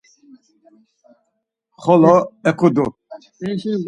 Xolo 1.83 2.15
eǩudu. 2.49 2.85